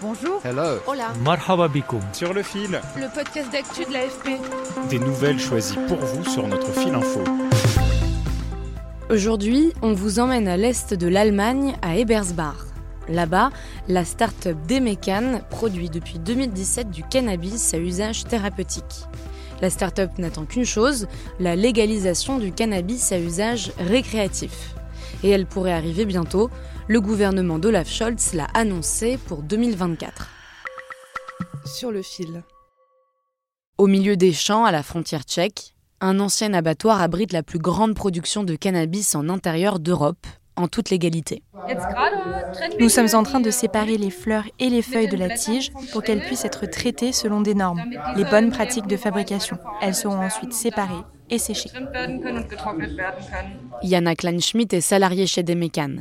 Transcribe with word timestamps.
Bonjour. 0.00 0.40
Hello. 0.44 0.80
Hola. 0.86 1.12
Marhaba 1.22 1.68
bikoum. 1.68 2.00
Sur 2.12 2.32
le 2.32 2.42
fil. 2.42 2.80
Le 2.96 3.14
podcast 3.14 3.52
d'actu 3.52 3.84
de 3.84 3.92
l'AFP. 3.92 4.40
Des 4.88 4.98
nouvelles 4.98 5.38
choisies 5.38 5.78
pour 5.88 5.98
vous 5.98 6.24
sur 6.24 6.46
notre 6.48 6.72
fil 6.72 6.94
info. 6.94 7.22
Aujourd'hui, 9.10 9.72
on 9.82 9.92
vous 9.92 10.20
emmène 10.20 10.48
à 10.48 10.56
l'est 10.56 10.94
de 10.94 11.08
l'Allemagne, 11.08 11.76
à 11.82 11.96
Ebersbach. 11.96 12.56
Là-bas, 13.08 13.50
la 13.88 14.04
start-up 14.04 14.56
Demecan 14.68 15.40
produit 15.50 15.90
depuis 15.90 16.18
2017 16.18 16.90
du 16.90 17.02
cannabis 17.02 17.74
à 17.74 17.78
usage 17.78 18.24
thérapeutique. 18.24 19.06
La 19.60 19.68
start-up 19.68 20.12
n'attend 20.18 20.44
qu'une 20.46 20.64
chose, 20.64 21.08
la 21.40 21.56
légalisation 21.56 22.38
du 22.38 22.52
cannabis 22.52 23.12
à 23.12 23.18
usage 23.18 23.72
récréatif. 23.78 24.74
Et 25.22 25.30
elle 25.30 25.44
pourrait 25.44 25.72
arriver 25.72 26.06
bientôt, 26.06 26.48
le 26.90 27.00
gouvernement 27.00 27.60
d'Olaf 27.60 27.88
Scholz 27.88 28.32
l'a 28.34 28.48
annoncé 28.52 29.16
pour 29.16 29.44
2024. 29.44 30.28
Sur 31.64 31.92
le 31.92 32.02
fil. 32.02 32.42
Au 33.78 33.86
milieu 33.86 34.16
des 34.16 34.32
champs, 34.32 34.64
à 34.64 34.72
la 34.72 34.82
frontière 34.82 35.22
tchèque, 35.22 35.76
un 36.00 36.18
ancien 36.18 36.52
abattoir 36.52 37.00
abrite 37.00 37.32
la 37.32 37.44
plus 37.44 37.60
grande 37.60 37.94
production 37.94 38.42
de 38.42 38.56
cannabis 38.56 39.14
en 39.14 39.28
intérieur 39.28 39.78
d'Europe, 39.78 40.26
en 40.56 40.66
toute 40.66 40.90
légalité. 40.90 41.44
Nous 42.80 42.88
sommes 42.88 43.14
en 43.14 43.22
train 43.22 43.38
de 43.38 43.52
séparer 43.52 43.96
les 43.96 44.10
fleurs 44.10 44.48
et 44.58 44.68
les 44.68 44.82
feuilles 44.82 45.08
de 45.08 45.16
la 45.16 45.36
tige 45.36 45.70
pour 45.92 46.02
qu'elles 46.02 46.22
puissent 46.22 46.44
être 46.44 46.66
traitées 46.66 47.12
selon 47.12 47.40
des 47.40 47.54
normes, 47.54 47.84
les 48.16 48.24
bonnes 48.24 48.50
pratiques 48.50 48.88
de 48.88 48.96
fabrication. 48.96 49.58
Elles 49.80 49.94
seront 49.94 50.18
ensuite 50.18 50.54
séparées 50.54 51.04
et 51.30 51.38
séchées. 51.38 51.70
Jana 53.82 54.14
Kleinschmidt 54.14 54.76
est 54.76 54.80
salariée 54.80 55.26
chez 55.26 55.42
Demecan. 55.42 55.96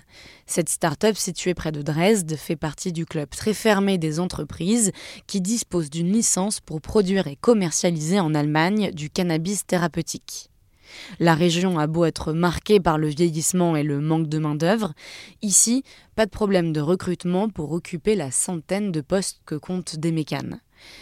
Cette 0.45 0.69
start-up 0.69 1.15
située 1.15 1.53
près 1.53 1.71
de 1.71 1.81
Dresde 1.81 2.35
fait 2.35 2.55
partie 2.55 2.91
du 2.91 3.05
club 3.05 3.29
très 3.29 3.53
fermé 3.53 3.97
des 3.97 4.19
entreprises 4.19 4.91
qui 5.27 5.41
disposent 5.41 5.89
d'une 5.89 6.11
licence 6.11 6.59
pour 6.59 6.81
produire 6.81 7.27
et 7.27 7.35
commercialiser 7.35 8.19
en 8.19 8.33
Allemagne 8.33 8.91
du 8.91 9.09
cannabis 9.09 9.65
thérapeutique. 9.65 10.48
La 11.19 11.35
région 11.35 11.79
a 11.79 11.87
beau 11.87 12.05
être 12.05 12.33
marquée 12.33 12.79
par 12.79 12.97
le 12.97 13.07
vieillissement 13.07 13.75
et 13.75 13.83
le 13.83 13.99
manque 13.99 14.27
de 14.27 14.39
main-d'œuvre, 14.39 14.93
ici, 15.41 15.83
pas 16.15 16.25
de 16.25 16.31
problème 16.31 16.73
de 16.73 16.81
recrutement 16.81 17.49
pour 17.49 17.71
occuper 17.71 18.15
la 18.15 18.31
centaine 18.31 18.91
de 18.91 19.01
postes 19.01 19.41
que 19.45 19.55
compte 19.55 19.97
Demecan. 19.97 20.59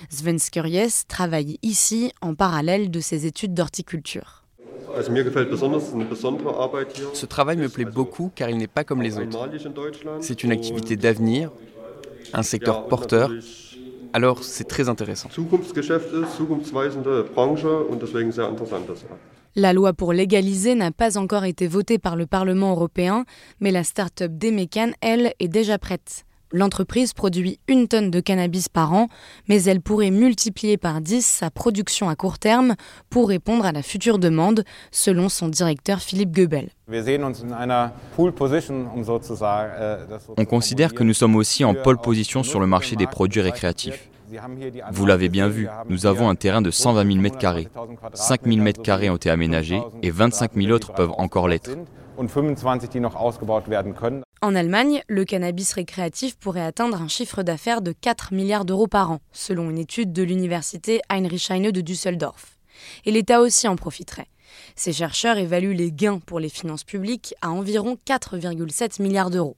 Sven 0.10 0.40
Skurjes 0.40 1.06
travaille 1.08 1.60
ici 1.62 2.12
en 2.22 2.36
parallèle 2.36 2.90
de 2.90 3.00
ses 3.00 3.26
études 3.26 3.54
d'horticulture. 3.54 4.44
Ce 7.14 7.26
travail 7.26 7.58
me 7.58 7.70
plaît 7.70 7.86
beaucoup 7.86 8.32
car 8.34 8.50
il 8.50 8.58
n'est 8.58 8.68
pas 8.68 8.84
comme 8.84 9.02
les 9.02 9.18
autres. 9.18 9.50
C'est 10.22 10.44
une 10.44 10.52
activité 10.52 10.96
d'avenir, 10.96 11.52
un 12.34 12.44
secteur 12.44 12.88
porteur, 12.88 13.32
alors 14.14 14.44
c'est 14.44 14.64
très 14.64 14.90
intéressant. 14.90 15.30
La 19.60 19.74
loi 19.74 19.92
pour 19.92 20.14
légaliser 20.14 20.76
n'a 20.76 20.92
pas 20.92 21.18
encore 21.18 21.44
été 21.44 21.66
votée 21.66 21.98
par 21.98 22.16
le 22.16 22.28
Parlement 22.28 22.74
européen, 22.74 23.26
mais 23.60 23.72
la 23.72 23.84
start-up 23.84 24.32
Demecan, 24.36 24.92
elle, 25.02 25.34
est 25.40 25.48
déjà 25.48 25.80
prête. 25.80 26.26
L'entreprise 26.52 27.14
produit 27.14 27.60
une 27.68 27.88
tonne 27.88 28.12
de 28.12 28.20
cannabis 28.20 28.70
par 28.70 28.94
an, 28.94 29.08
mais 29.50 29.64
elle 29.64 29.82
pourrait 29.82 30.12
multiplier 30.12 30.78
par 30.78 31.02
10 31.02 31.26
sa 31.26 31.50
production 31.50 32.08
à 32.08 32.16
court 32.16 32.38
terme 32.38 32.76
pour 33.10 33.30
répondre 33.30 33.66
à 33.66 33.72
la 33.72 33.82
future 33.82 34.20
demande, 34.20 34.64
selon 34.92 35.28
son 35.28 35.48
directeur 35.48 36.02
Philippe 36.02 36.36
Goebel. 36.36 36.70
On 40.38 40.46
considère 40.46 40.94
que 40.94 41.04
nous 41.04 41.14
sommes 41.16 41.36
aussi 41.36 41.66
en 41.66 41.74
pole 41.74 41.98
position 41.98 42.44
sur 42.44 42.60
le 42.60 42.68
marché 42.68 42.96
des 42.96 43.08
produits 43.08 43.42
récréatifs. 43.42 44.08
Vous 44.92 45.06
l'avez 45.06 45.30
bien 45.30 45.48
vu, 45.48 45.68
nous 45.90 46.06
avons 46.06 46.30
un 46.30 46.36
terrain 46.36 46.62
de 46.62 46.72
120 46.72 47.22
000 47.22 47.26
m2. 47.26 47.68
5 48.14 48.42
000 48.46 48.58
m2 48.58 49.10
ont 49.10 49.16
été 49.16 49.30
aménagés 49.30 49.82
et 50.02 50.12
25 50.12 50.52
000 50.56 50.72
autres 50.72 50.94
peuvent 50.94 51.14
encore 51.18 51.48
l'être. 51.48 51.72
En 54.42 54.56
Allemagne, 54.56 55.02
le 55.08 55.24
cannabis 55.24 55.74
récréatif 55.74 56.36
pourrait 56.38 56.62
atteindre 56.62 57.02
un 57.02 57.08
chiffre 57.08 57.44
d'affaires 57.44 57.82
de 57.82 57.92
4 57.92 58.34
milliards 58.34 58.66
d'euros 58.66 58.88
par 58.88 59.12
an, 59.12 59.20
selon 59.32 59.70
une 59.70 59.78
étude 59.78 60.14
de 60.14 60.24
l'université 60.24 61.02
Heinrich 61.10 61.50
Heine 61.52 61.72
de 61.72 61.82
Düsseldorf. 61.82 62.58
Et 63.06 63.12
l'État 63.12 63.42
aussi 63.42 63.68
en 63.68 63.76
profiterait. 63.76 64.28
Ces 64.76 64.94
chercheurs 64.94 65.38
évaluent 65.38 65.74
les 65.74 65.92
gains 65.92 66.20
pour 66.20 66.40
les 66.40 66.50
finances 66.50 66.84
publiques 66.84 67.36
à 67.42 67.52
environ 67.52 67.98
4,7 68.08 69.02
milliards 69.02 69.30
d'euros. 69.30 69.58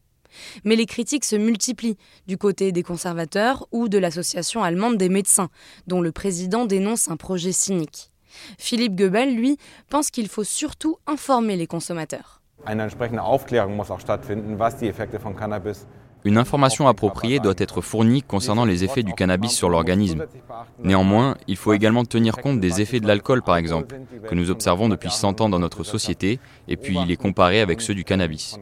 Mais 0.64 0.76
les 0.76 0.86
critiques 0.86 1.26
se 1.26 1.36
multiplient 1.36 1.98
du 2.28 2.38
côté 2.38 2.72
des 2.72 2.84
conservateurs 2.84 3.68
ou 3.72 3.90
de 3.90 3.98
l'association 3.98 4.64
allemande 4.64 4.98
des 4.98 5.10
médecins, 5.10 5.50
dont 5.88 6.02
le 6.02 6.12
président 6.12 6.66
dénonce 6.66 7.10
un 7.10 7.18
projet 7.18 7.52
cynique. 7.52 8.12
Philippe 8.58 8.96
Goebel, 8.96 9.36
lui, 9.36 9.58
pense 9.90 10.12
qu'il 10.12 10.28
faut 10.28 10.44
surtout 10.44 10.98
informer 11.08 11.56
les 11.56 11.68
consommateurs. 11.68 12.42
Une 16.26 16.38
information 16.38 16.88
appropriée 16.88 17.40
doit 17.40 17.54
être 17.58 17.82
fournie 17.82 18.22
concernant 18.22 18.66
les 18.66 18.84
effets 18.84 19.04
du 19.04 19.14
cannabis 19.14 19.52
sur 19.52 19.70
l'organisme. 19.70 20.26
Néanmoins, 20.84 21.38
il 21.48 21.56
faut 21.56 21.74
également 21.74 22.04
tenir 22.04 22.38
compte 22.38 22.60
des 22.60 22.82
effets 22.82 23.00
de 23.00 23.08
l'alcool, 23.08 23.42
par 23.42 23.56
exemple, 23.56 24.00
que 24.28 24.36
nous 24.36 24.52
observons 24.52 24.90
depuis 24.90 25.12
100 25.12 25.42
ans 25.42 25.50
dans 25.50 25.60
notre 25.60 25.84
société, 25.84 26.40
et 26.68 26.76
puis 26.76 26.98
les 27.06 27.16
comparer 27.16 27.62
avec 27.62 27.82
ceux 27.82 27.96
du 27.96 28.04
cannabis. 28.04 28.60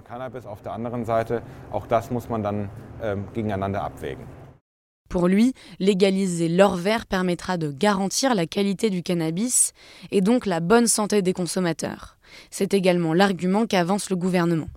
Pour 5.10 5.28
lui, 5.28 5.54
légaliser 5.80 6.50
l'or 6.50 6.76
vert 6.76 7.06
permettra 7.06 7.58
de 7.58 7.72
garantir 7.72 8.36
la 8.36 8.46
qualité 8.46 8.90
du 8.90 9.04
cannabis 9.04 9.72
et 10.12 10.22
donc 10.22 10.46
la 10.46 10.60
bonne 10.60 10.88
santé 10.88 11.22
des 11.22 11.34
consommateurs. 11.34 12.18
C'est 12.52 12.74
également 12.74 13.14
l'argument 13.14 13.66
qu'avance 13.66 14.10
le 14.10 14.18
gouvernement. 14.18 14.68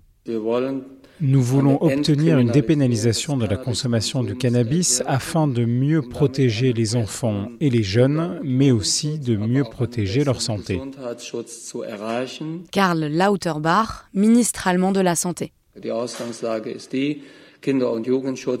Nous 1.21 1.41
voulons 1.43 1.77
obtenir 1.81 2.39
une 2.39 2.49
dépénalisation 2.49 3.37
de 3.37 3.45
la 3.45 3.55
consommation 3.55 4.23
du 4.23 4.35
cannabis 4.35 5.03
afin 5.05 5.47
de 5.47 5.65
mieux 5.65 6.01
protéger 6.01 6.73
les 6.73 6.95
enfants 6.95 7.49
et 7.59 7.69
les 7.69 7.83
jeunes, 7.83 8.39
mais 8.43 8.71
aussi 8.71 9.19
de 9.19 9.37
mieux 9.37 9.63
protéger 9.63 10.23
leur 10.23 10.41
santé. 10.41 10.81
Karl 12.71 13.05
Lauterbach, 13.05 14.07
ministre 14.15 14.67
allemand 14.67 14.91
de 14.91 14.99
la 14.99 15.15
Santé. 15.15 15.53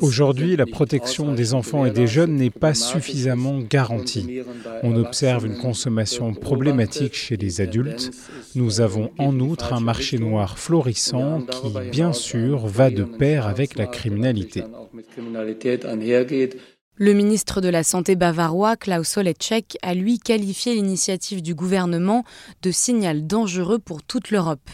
Aujourd'hui, 0.01 0.55
la 0.55 0.65
protection 0.65 1.33
des 1.33 1.53
enfants 1.53 1.85
et 1.85 1.91
des 1.91 2.07
jeunes 2.07 2.35
n'est 2.35 2.49
pas 2.51 2.73
suffisamment 2.73 3.59
garantie. 3.59 4.41
On 4.83 4.95
observe 4.95 5.45
une 5.45 5.57
consommation 5.57 6.33
problématique 6.33 7.15
chez 7.15 7.37
les 7.37 7.61
adultes. 7.61 8.11
Nous 8.55 8.81
avons 8.81 9.11
en 9.17 9.39
outre 9.39 9.73
un 9.73 9.79
marché 9.79 10.17
noir 10.17 10.59
florissant 10.59 11.41
qui, 11.41 11.89
bien 11.91 12.13
sûr, 12.13 12.67
va 12.67 12.89
de 12.89 13.03
pair 13.03 13.47
avec 13.47 13.75
la 13.75 13.87
criminalité. 13.87 14.63
Le 17.03 17.13
ministre 17.13 17.61
de 17.61 17.69
la 17.69 17.83
Santé 17.83 18.15
bavarois, 18.15 18.77
Klaus 18.77 19.17
Holecek, 19.17 19.75
a 19.81 19.95
lui 19.95 20.19
qualifié 20.19 20.75
l'initiative 20.75 21.41
du 21.41 21.55
gouvernement 21.55 22.23
de 22.61 22.69
signal 22.69 23.25
dangereux 23.25 23.79
pour 23.79 24.03
toute 24.03 24.29
l'Europe. 24.29 24.69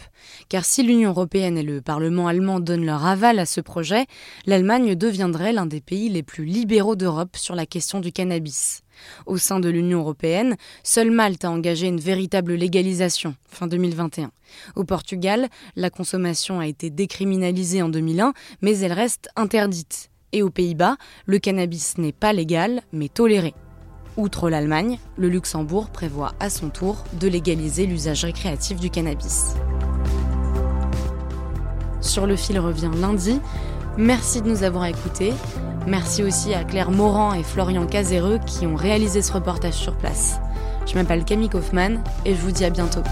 Car 0.50 0.66
si 0.66 0.82
l'Union 0.82 1.08
européenne 1.08 1.56
et 1.56 1.62
le 1.62 1.80
Parlement 1.80 2.28
allemand 2.28 2.60
donnent 2.60 2.84
leur 2.84 3.06
aval 3.06 3.38
à 3.38 3.46
ce 3.46 3.62
projet, 3.62 4.04
l'Allemagne 4.44 4.94
deviendrait 4.94 5.54
l'un 5.54 5.64
des 5.64 5.80
pays 5.80 6.10
les 6.10 6.22
plus 6.22 6.44
libéraux 6.44 6.96
d'Europe 6.96 7.34
sur 7.34 7.54
la 7.54 7.64
question 7.64 7.98
du 7.98 8.12
cannabis. 8.12 8.82
Au 9.24 9.38
sein 9.38 9.58
de 9.58 9.70
l'Union 9.70 10.00
européenne, 10.00 10.56
seule 10.82 11.10
Malte 11.10 11.46
a 11.46 11.50
engagé 11.50 11.86
une 11.86 11.98
véritable 11.98 12.52
légalisation 12.56 13.36
fin 13.48 13.68
2021. 13.68 14.32
Au 14.76 14.84
Portugal, 14.84 15.48
la 15.76 15.88
consommation 15.88 16.60
a 16.60 16.66
été 16.66 16.90
décriminalisée 16.90 17.80
en 17.80 17.88
2001, 17.88 18.34
mais 18.60 18.78
elle 18.80 18.92
reste 18.92 19.30
interdite. 19.34 20.10
Et 20.32 20.42
aux 20.42 20.50
Pays-Bas, 20.50 20.96
le 21.26 21.38
cannabis 21.38 21.98
n'est 21.98 22.12
pas 22.12 22.32
légal, 22.32 22.80
mais 22.92 23.08
toléré. 23.08 23.54
Outre 24.16 24.50
l'Allemagne, 24.50 24.98
le 25.16 25.28
Luxembourg 25.28 25.90
prévoit 25.90 26.32
à 26.40 26.50
son 26.50 26.70
tour 26.70 27.04
de 27.20 27.28
légaliser 27.28 27.86
l'usage 27.86 28.24
récréatif 28.24 28.80
du 28.80 28.90
cannabis. 28.90 29.54
Sur 32.00 32.26
le 32.26 32.36
fil 32.36 32.58
revient 32.58 32.90
lundi. 33.00 33.40
Merci 33.96 34.42
de 34.42 34.48
nous 34.48 34.62
avoir 34.62 34.86
écoutés. 34.86 35.32
Merci 35.86 36.22
aussi 36.22 36.52
à 36.52 36.64
Claire 36.64 36.90
Morand 36.90 37.32
et 37.32 37.42
Florian 37.42 37.86
Caséreux 37.86 38.38
qui 38.44 38.66
ont 38.66 38.76
réalisé 38.76 39.22
ce 39.22 39.32
reportage 39.32 39.74
sur 39.74 39.96
place. 39.96 40.38
Je 40.86 40.94
m'appelle 40.94 41.24
Camille 41.24 41.48
Kaufmann 41.48 42.02
et 42.24 42.34
je 42.34 42.40
vous 42.40 42.52
dis 42.52 42.64
à 42.64 42.70
bientôt. 42.70 43.02